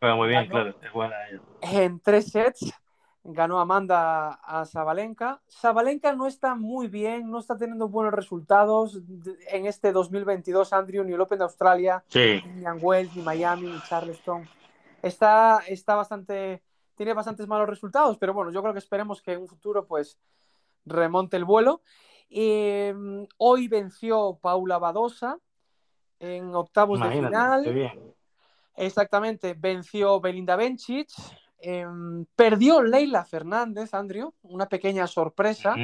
[0.00, 1.40] juega muy bien, claro, es buena ella.
[1.60, 2.74] En tres sets
[3.22, 5.40] ganó Amanda a Sabalenka.
[5.46, 8.98] Sabalenka no está muy bien, no está teniendo buenos resultados
[9.52, 12.20] en este 2022, Andrew, ni el Open de Australia, ni
[12.66, 14.48] en Wells, ni Miami, ni Charleston.
[15.00, 16.60] Está, está bastante,
[16.96, 20.18] tiene bastantes malos resultados, pero bueno, yo creo que esperemos que en un futuro pues
[20.84, 21.82] remonte el vuelo.
[22.28, 25.38] Em, hoy venció Paula Badosa,
[26.22, 27.92] en octavos de final.
[28.74, 31.10] Exactamente, venció Belinda Bencic,
[31.58, 35.76] em, perdió Leila Fernández, Andrew, una pequeña sorpresa.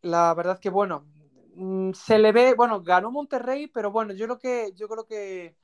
[0.00, 1.04] La verdad que bueno,
[1.54, 5.56] mm, se le ve, bueno, ganó Monterrey, pero bueno, yo creo que yo creo que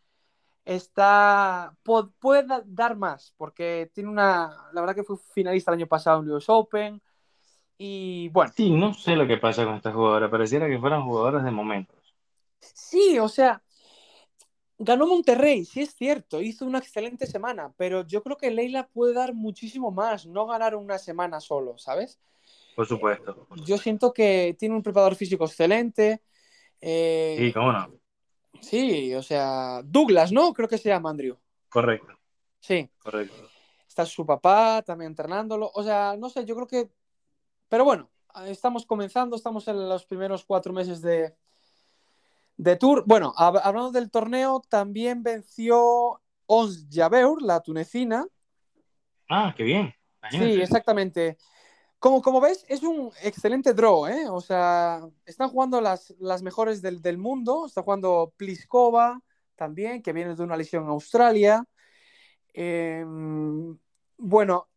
[0.64, 1.74] está
[2.20, 6.30] puede dar más porque tiene una, la verdad que fue finalista el año pasado en
[6.30, 7.02] US Open
[7.78, 8.52] y bueno.
[8.54, 12.01] Sí, no sé lo que pasa con esta jugadora, pareciera que fueran jugadoras de momento.
[12.74, 13.62] Sí, o sea,
[14.78, 19.14] ganó Monterrey, sí es cierto, hizo una excelente semana, pero yo creo que Leila puede
[19.14, 22.20] dar muchísimo más, no ganar una semana solo, ¿sabes?
[22.74, 23.46] Por supuesto.
[23.64, 26.22] Yo siento que tiene un preparador físico excelente.
[26.80, 27.94] Eh, sí, cómo no.
[28.60, 30.52] Sí, o sea, Douglas, ¿no?
[30.52, 31.36] Creo que se llama Andrew.
[31.68, 32.12] Correcto.
[32.60, 32.88] Sí.
[32.98, 33.48] Correcto.
[33.86, 35.70] Está su papá también entrenándolo.
[35.74, 36.90] O sea, no sé, yo creo que.
[37.68, 38.10] Pero bueno,
[38.46, 41.34] estamos comenzando, estamos en los primeros cuatro meses de,
[42.62, 48.24] de Tour, bueno, hablando del torneo, también venció Ons Jabeur, la tunecina.
[49.28, 49.92] Ah, qué bien.
[50.30, 51.38] Sí, exactamente.
[51.98, 54.28] Como, como ves, es un excelente draw, ¿eh?
[54.28, 57.66] O sea, están jugando las, las mejores del, del, mundo.
[57.66, 59.20] Está jugando Pliskova
[59.56, 61.64] también, que viene de una lesión en Australia.
[62.52, 63.76] Em,
[64.18, 64.68] bueno,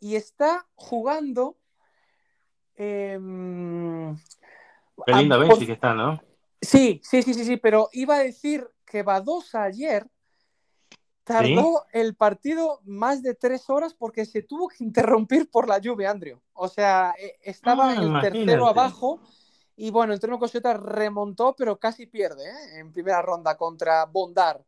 [0.00, 1.58] y está jugando.
[2.76, 4.16] em,
[5.04, 6.18] Qué linda Benji que está, ¿no?
[6.60, 10.06] Sí, sí, sí, sí, sí, pero iba a decir que Badosa ayer
[11.24, 16.10] tardó el partido más de tres horas porque se tuvo que interrumpir por la lluvia,
[16.10, 16.40] Andrew.
[16.54, 19.20] O sea, eh, estaba Ah, el tercero abajo
[19.76, 22.78] y bueno, el Treno Coseta remontó, pero casi pierde ¿eh?
[22.78, 24.64] en primera ronda contra Bondar,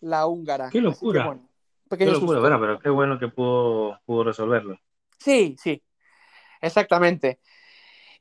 [0.00, 0.68] la húngara.
[0.70, 1.26] Qué Así que, locura.
[1.26, 1.48] bueno,
[1.96, 4.78] Qué locura, bueno, pero qué bueno que pudo, pudo resolverlo.
[5.18, 5.82] Sí, sí,
[6.60, 7.40] exactamente.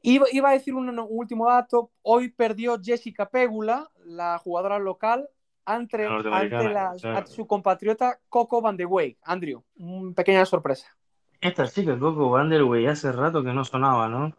[0.03, 1.91] Iba, iba a decir un, un último dato.
[2.01, 5.29] Hoy perdió Jessica Pegula, la jugadora local,
[5.65, 7.07] ante, La ante, la- sí.
[7.11, 9.17] ante su compatriota Coco Van de Wey.
[9.23, 10.87] Andrew, una pequeña sorpresa.
[11.39, 14.33] Esta chica Coco Vanderwey hace rato que no sonaba, ¿no?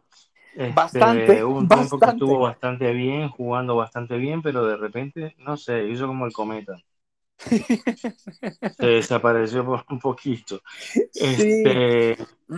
[0.57, 2.11] Este, Bastante, un tiempo que bastante.
[2.11, 6.77] estuvo bastante bien, jugando bastante bien, pero de repente, no sé, hizo como el cometa.
[8.71, 10.61] Se desapareció por un poquito.
[11.13, 12.17] Sí, Este,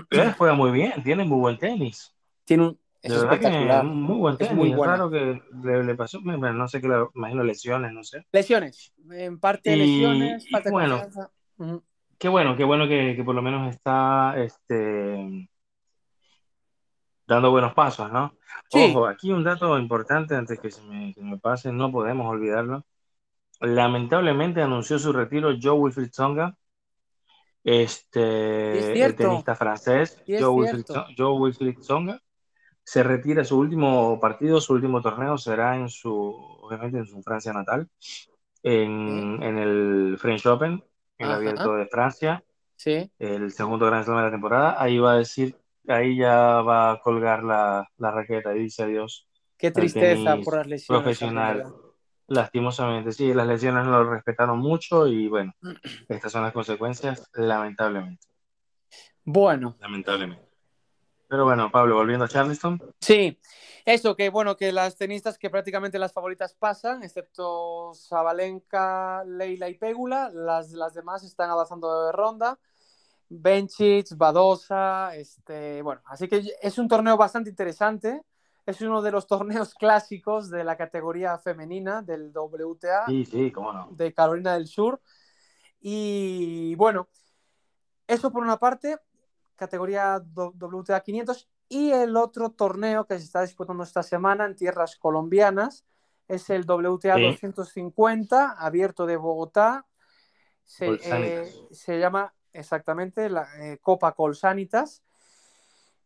[0.08, 2.14] pero juega muy bien, tiene muy buen tenis.
[2.44, 3.84] tiene un, es De verdad que espectacular.
[3.84, 4.54] muy buen Es tenis.
[4.54, 4.92] muy Es buena.
[4.94, 8.26] raro que le, le pasó, bueno, no sé qué, le- imagino lesiones, no sé.
[8.32, 11.00] Lesiones, en parte Y- lesiones, falta bueno.
[11.02, 11.30] confianza.
[12.18, 15.48] Qué bueno, qué bueno que, que por lo menos está este,
[17.26, 18.34] dando buenos pasos, ¿no?
[18.70, 22.26] Sí, Ojo, aquí un dato importante antes que se me, que me pase, no podemos
[22.26, 22.84] olvidarlo.
[23.60, 26.56] Lamentablemente anunció su retiro Joe Wilfried Tsonga,
[27.62, 30.84] es este, el tenista francés, es Wilfried,
[31.16, 32.20] Joe Wilfried Tsonga.
[32.84, 37.52] Se retira su último partido, su último torneo será en su, obviamente en su Francia
[37.52, 37.88] natal,
[38.62, 40.84] en, en el French Open,
[41.18, 41.36] el Ajá.
[41.36, 42.44] abierto de Francia
[42.76, 43.10] sí.
[43.18, 45.56] el segundo Grand Slam de la temporada, ahí va a decir,
[45.88, 50.66] ahí ya va a colgar la, la raqueta y dice adiós Qué tristeza por las
[50.66, 51.02] lesiones.
[51.02, 51.64] profesional.
[52.26, 55.54] Lastimosamente, sí, las lesiones no lo respetaron mucho y bueno,
[56.08, 58.26] estas son las consecuencias, lamentablemente,
[59.24, 60.43] Bueno, lamentablemente.
[61.28, 63.38] Pero bueno, Pablo, volviendo a Charleston, Sí,
[63.84, 69.74] eso, que bueno, que las tenistas que prácticamente las favoritas pasan, excepto Sabalenka, Leila y
[69.74, 72.58] Pegula, las, las demás están avanzando de ronda.
[73.28, 78.22] Benchich, Badosa, este, bueno, así que es un torneo bastante interesante.
[78.66, 83.72] Es uno de los torneos clásicos de la categoría femenina del WTA sí, sí, cómo
[83.72, 83.88] no.
[83.90, 85.00] de Carolina del Sur.
[85.80, 87.08] Y bueno,
[88.06, 88.98] eso por una parte,
[89.56, 91.48] categoría WTA 500.
[91.68, 95.84] Y el otro torneo que se está disputando esta semana en tierras colombianas
[96.28, 97.22] es el WTA Sí.
[97.22, 99.86] 250, abierto de Bogotá.
[100.64, 105.02] Se, eh, se llama exactamente la eh, Copa Colsanitas.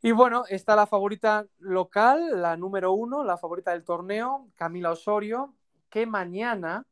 [0.00, 5.54] Y bueno, está la favorita local, la número uno, la favorita del torneo, Camila Osorio,
[5.90, 6.86] que mañana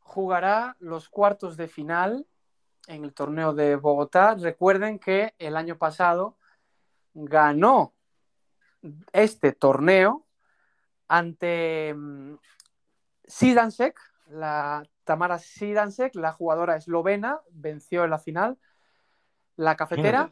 [0.00, 2.26] jugará los cuartos de final
[2.86, 4.34] en el torneo de Bogotá.
[4.34, 6.36] Recuerden que el año pasado
[7.14, 7.94] ganó
[9.12, 10.26] este torneo
[11.08, 12.34] ante mm,
[13.24, 18.58] Sidansek, la Tamara Sidansek, la jugadora eslovena, venció en la final
[19.56, 20.30] la cafetera.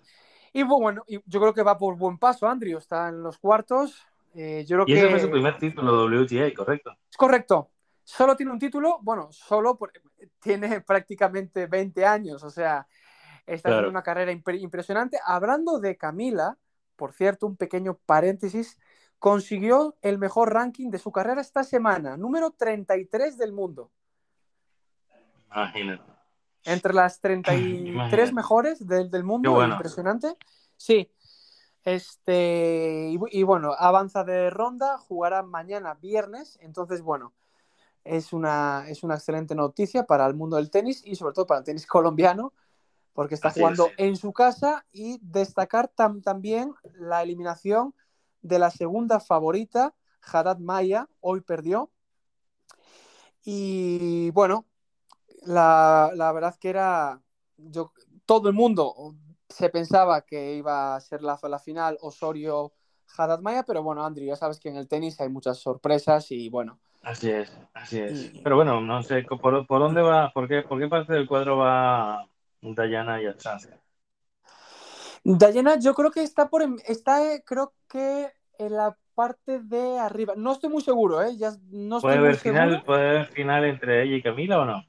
[0.53, 4.03] Y bueno, yo creo que va por buen paso, Andrew, está en los cuartos.
[4.35, 6.97] Eh, yo creo Y ese que fue su primer título WTA, correcto.
[7.11, 7.71] es correcto.
[8.05, 9.93] Solo tiene un título, bueno, solo por-
[10.41, 12.87] tiene prácticamente 20 años, o sea,
[13.47, 13.77] está Claro.
[13.77, 15.19] haciendo una carrera impre- impresionante.
[15.25, 16.59] Hablando de Camila,
[16.97, 18.79] por cierto, un pequeño paréntesis,
[19.19, 23.91] consiguió el mejor ranking de su carrera esta semana, número 33 del mundo.
[25.47, 26.03] Imagínate.
[26.65, 28.33] Entre las 33 Imagínate.
[28.33, 29.75] mejores del, del mundo, bueno.
[29.75, 30.37] impresionante.
[30.77, 31.11] Sí.
[31.85, 37.33] Este, y bueno, avanza de ronda, jugará mañana viernes, entonces bueno,
[38.05, 41.59] es una, es una excelente noticia para el mundo del tenis y sobre todo para
[41.59, 42.53] el tenis colombiano,
[43.13, 43.93] porque está Así jugando es.
[43.99, 47.95] en su casa y destacar tam- también la eliminación
[48.43, 51.91] de la segunda favorita, Haddad Maya, hoy perdió.
[53.45, 54.67] Y bueno,
[55.43, 57.21] la, la verdad que era,
[57.57, 57.93] yo,
[58.25, 59.15] todo el mundo
[59.49, 62.73] se pensaba que iba a ser la, la final Osorio
[63.17, 66.49] Haddad Maya, pero bueno, Andrew, ya sabes que en el tenis hay muchas sorpresas y
[66.49, 68.33] bueno, Así es, así es.
[68.35, 70.33] Y- Pero bueno, no sé, ¿por, por dónde va?
[70.33, 72.27] ¿Por qué, por qué parte del cuadro va
[72.61, 73.79] Dayana y Alcácer?
[75.25, 80.35] Dayana, yo creo que está por, está, eh, creo que en la parte de arriba.
[80.37, 81.37] No estoy muy seguro, ¿eh?
[81.37, 82.85] Ya no estoy ¿Puede haber final, seguro.
[82.85, 84.85] puede haber final entre ella y Camila o no?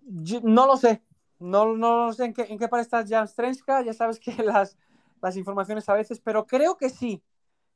[0.00, 1.02] Yo- no lo sé.
[1.38, 3.82] No, no sé en qué, en qué parte está Jan Strenska.
[3.82, 4.76] Ya sabes que las,
[5.20, 7.22] las informaciones a veces, pero creo que sí.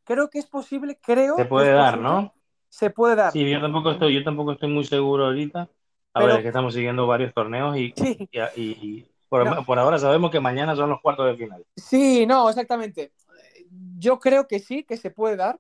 [0.05, 1.37] Creo que es posible, creo.
[1.37, 2.03] Se puede dar, posible.
[2.03, 2.36] ¿no?
[2.77, 3.33] Se puede dar.
[3.33, 5.67] Sí, yo tampoco estoy, yo tampoco estoy muy seguro ahorita.
[6.13, 7.95] A ver, es que estamos siguiendo varios torneos y,
[8.55, 11.65] y, por, ahora sabemos que mañana son los cuartos de final.
[11.75, 13.13] Sí, no, exactamente.
[13.97, 15.59] Yo creo que sí, que se puede dar.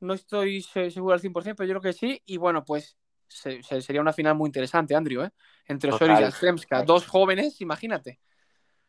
[0.00, 2.22] No estoy seguro al 100%, pero yo creo que sí.
[2.24, 2.96] Y bueno, pues
[3.28, 5.30] sería una final muy interesante, Andrew, ¿eh?
[5.66, 6.84] Entre Osorio y Jastrzemska.
[6.84, 8.18] Dos jóvenes, imagínate.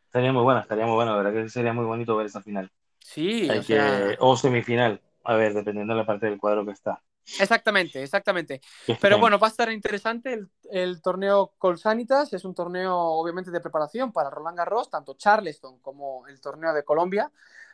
[0.06, 2.72] Estaría muy buena, estaría muy buena, verdad que sería muy bonito ver esa final.
[3.00, 4.16] Sí, o, que...
[4.20, 7.04] o semifinal, a ver, dependiendo de la parte del cuadro que está.
[7.40, 8.62] Exactamente, exactamente.
[9.02, 12.32] Pero bueno, va a estar interesante el, torneo Colsanitas.
[12.34, 14.90] Es un torneo, obviamente, de preparación para Roland Garros.
[14.90, 17.32] Tanto Charleston como el torneo de Colombia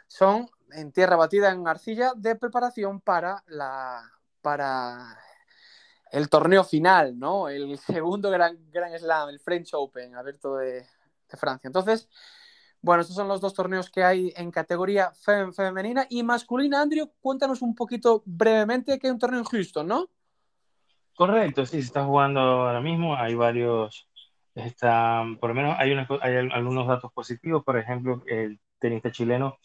[0.08, 4.12] son en tierra batida en arcilla de preparación para la
[4.42, 5.18] para
[6.12, 7.48] el torneo final, ¿no?
[7.48, 10.86] El segundo gran, gran slam, el French Open, abierto de,
[11.30, 11.68] de Francia.
[11.68, 12.10] Entonces,
[12.84, 15.14] bueno, estos son los dos torneos que hay en categoría
[15.56, 16.82] femenina y masculina.
[16.82, 20.10] Andrew, cuéntanos un poquito brevemente que hay un torneo en Houston, ¿no?
[21.16, 23.16] Correcto, sí, se está jugando ahora mismo.
[23.16, 24.10] Hay varios,
[24.54, 27.64] está, por lo menos hay, hay algunos datos positivos.
[27.64, 29.60] Por ejemplo, el tenista chileno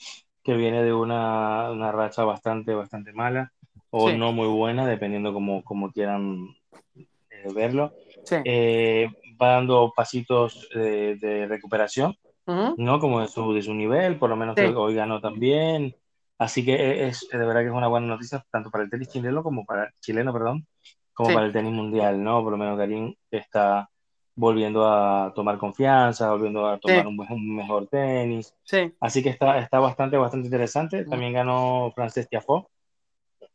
[0.45, 3.53] que viene de una, una racha bastante, bastante mala
[3.91, 6.55] o no muy buena, dependiendo como, como quieran
[6.95, 7.93] eh, verlo.
[8.23, 8.37] Sí.
[8.45, 9.11] Eh,
[9.43, 12.17] va dando pasitos de recuperación
[12.49, 12.99] ¿no?
[13.01, 15.95] Como de su, de su nivel, por lo menos hoy ganó también.
[16.39, 19.43] Así que es, de verdad que es una buena noticia tanto para el tenis chileno
[19.43, 20.67] como para chileno, perdón,
[21.13, 22.43] como para el tenis mundial, ¿no?
[22.43, 23.91] Por lo menos Karim está
[24.37, 28.55] volviendo a tomar confianza, volviendo a tomar un, mejor tenis.
[28.63, 28.95] Sí.
[29.01, 31.05] Así que está, está bastante, bastante interesante.
[31.05, 32.67] También ganó Frances Tiafoe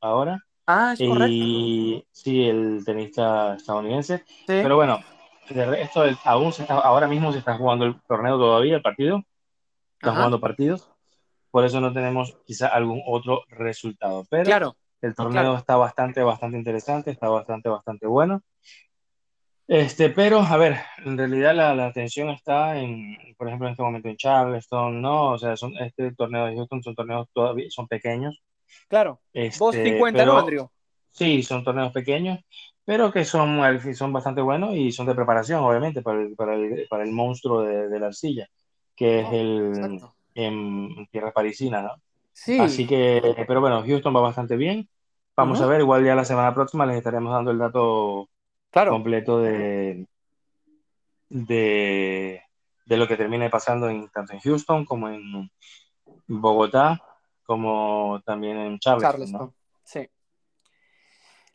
[0.02, 0.44] ahora.
[0.68, 4.24] Ah, es y, Sí, el tenista estadounidense.
[4.46, 5.00] Pero bueno,
[5.50, 9.24] esto aún ahora mismo se está jugando el torneo todavía, el partido.
[9.96, 10.90] Están jugando partidos.
[11.52, 14.26] Por eso no tenemos quizá algún otro resultado.
[14.30, 18.42] Pero claro, el torneo está bastante, bastante interesante, está bastante, bastante bueno.
[19.68, 23.84] Este, pero, a ver, en realidad la, la atención está en, por ejemplo, en este
[23.84, 25.32] momento en Charleston, ¿no?
[25.32, 28.44] O sea, son, este torneo de Houston son torneos todavía, son pequeños.
[28.90, 29.22] Claro.
[29.32, 30.70] Este, 250, ¿no, Andrew?
[31.12, 32.40] Sí, son torneos pequeños
[32.86, 33.60] pero que son,
[33.96, 37.62] son bastante buenos y son de preparación, obviamente, para el, para el, para el monstruo
[37.62, 38.50] de, de, la arcilla,
[38.96, 40.02] que es oh, el
[40.36, 41.92] en, tierra parisina, ¿no?
[42.34, 42.60] Sí.
[42.60, 44.90] Así que, pero bueno, Houston va bastante bien.
[45.36, 48.30] Vamos a ver, igual ya la semana próxima les estaremos dando el dato
[48.70, 48.92] claro.
[48.92, 50.08] completo de,
[51.30, 52.42] de,
[52.86, 55.50] de, lo que termine pasando en, tanto en Houston como en
[56.28, 57.02] Bogotá,
[57.46, 59.54] como también en Charleston.
[59.84, 60.08] Sí.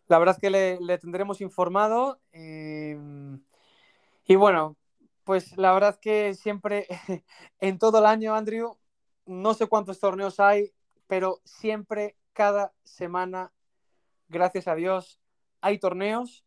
[0.09, 2.21] La verdad es que le, tendremos informado.
[2.33, 3.43] Em,
[4.25, 4.77] y bueno,
[5.25, 6.87] pues la verdad es que siempre,
[7.61, 8.79] en todo el año, Andrew,
[9.27, 10.73] no sé cuántos torneos hay,
[11.07, 13.53] pero siempre, cada semana,
[14.29, 15.21] gracias a Dios,
[15.61, 16.47] hay torneos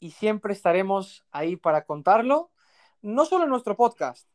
[0.00, 2.50] y siempre estaremos ahí para contarlo,
[3.02, 4.28] no solo en nuestro podcast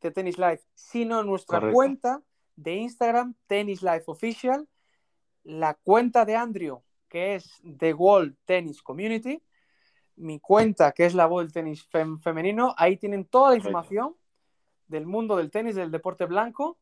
[0.00, 2.22] de Tennis Life, sino en nuestra cuenta
[2.56, 4.68] de Instagram, Tennis Life Official,
[5.42, 9.42] la cuenta de Andrew, que es The World Tennis Community,
[10.16, 11.86] mi cuenta, que es la World Tennis
[12.22, 12.74] Femenino.
[12.78, 14.16] Ahí tienen toda la información
[14.86, 16.78] del mundo del tenis, del deporte blanco,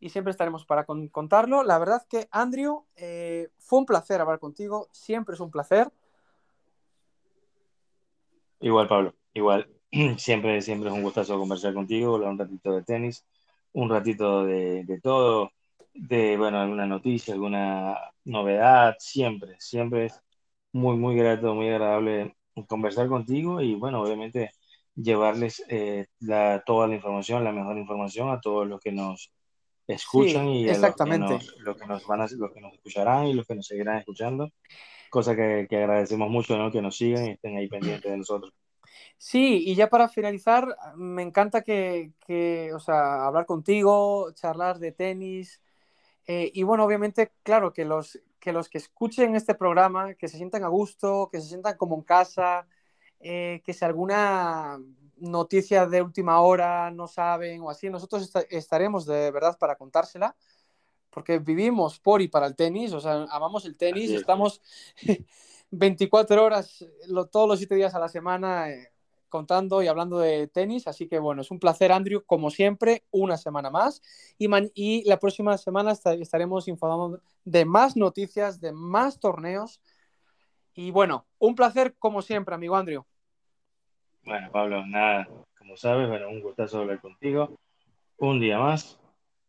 [0.00, 1.62] y siempre estaremos para contarlo.
[1.62, 5.90] La verdad que, Andrew, eh, fue un placer hablar contigo, siempre es un placer.
[8.60, 9.68] Igual, Pablo, igual.
[10.18, 13.24] Siempre, siempre es un gustazo conversar contigo, hablar un ratito de tenis,
[13.72, 15.50] un ratito de, de todo
[15.98, 20.20] de, bueno, alguna noticia, alguna novedad, siempre, siempre es
[20.72, 22.36] muy, muy grato, muy agradable
[22.68, 24.52] conversar contigo y, bueno, obviamente
[24.94, 29.32] llevarles eh, la, toda la información, la mejor información a todos los que nos
[29.86, 31.38] escuchan y a exactamente.
[31.60, 34.50] Los, que nos, van a, los que nos escucharán y los que nos seguirán escuchando,
[35.10, 36.70] cosa que, que agradecemos mucho, ¿no?
[36.70, 38.52] Que nos sigan y estén ahí pendientes de nosotros.
[39.16, 44.92] Sí, y ya para finalizar, me encanta que, que, o sea, hablar contigo, charlar de
[44.92, 45.60] tenis,
[46.30, 50.36] eh, y bueno, obviamente, claro, que los, que los que escuchen este programa, que se
[50.36, 52.68] sientan a gusto, que se sientan como en casa,
[53.18, 54.78] eh, que si alguna
[55.16, 60.36] noticia de última hora no saben o así, nosotros estaremos de verdad para contársela,
[61.08, 64.60] porque vivimos por y para el tenis, o sea, amamos el tenis, estamos
[65.70, 66.84] 24 horas
[67.32, 68.70] todos los 7 días a la semana.
[68.70, 68.92] Eh,
[69.28, 70.86] contando y hablando de tenis.
[70.86, 74.02] Así que bueno, es un placer, Andrew, como siempre, una semana más.
[74.38, 79.80] Y, y la próxima semana estaremos informando de más noticias, de más torneos.
[80.74, 83.04] Y bueno, un placer como siempre, amigo Andrew.
[84.24, 87.58] Bueno, Pablo, nada, como sabes, bueno, un gustazo hablar contigo.
[88.18, 88.98] Un día más.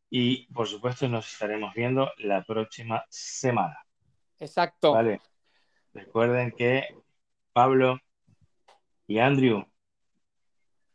[0.09, 3.77] Y por supuesto nos estaremos viendo la próxima semana.
[4.39, 4.93] Exacto.
[4.93, 5.21] Vale.
[5.93, 6.87] Recuerden que
[7.53, 7.99] Pablo
[9.09, 9.65] Y Andrew,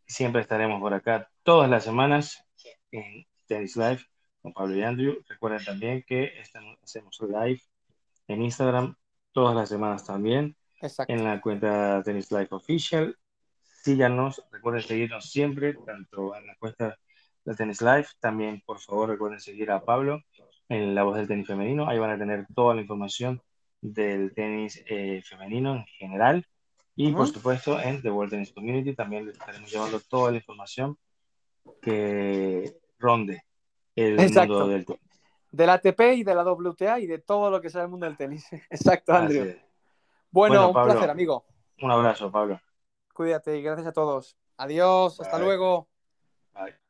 [0.06, 2.44] siempre estaremos por acá todas las semanas
[2.92, 4.06] en Tennis Live
[4.40, 5.16] con Pablo y Andrew.
[5.28, 7.60] Recuerden también que estamos, hacemos live
[8.28, 8.94] en Instagram
[9.32, 10.56] todas las semanas también.
[11.08, 13.18] En la cuenta Tennis Live Official.
[13.82, 16.96] Síganos, recuerden seguirnos siempre, tanto en la cuenta
[17.44, 18.06] de Tennis Live.
[18.20, 20.22] También, por favor, recuerden seguir a Pablo
[20.68, 21.88] en La Voz del Tenis Femenino.
[21.88, 23.42] Ahí van a tener toda la información
[23.80, 26.46] del tenis eh, femenino en general.
[26.96, 30.96] Y por supuesto, en The World Tennis Community también les estaremos llevando toda la información
[31.82, 33.44] que ronde
[33.96, 35.00] el mundo del tenis.
[35.50, 38.16] Del ATP y de la WTA y de todo lo que sea el mundo del
[38.16, 38.46] tenis.
[38.70, 39.54] Exacto, Andrew.
[40.30, 41.44] Bueno, un placer, amigo.
[41.80, 42.60] Un abrazo, Pablo.
[43.12, 44.36] Cuídate y gracias a todos.
[44.56, 45.88] Adiós, hasta luego.
[46.54, 46.83] Bye.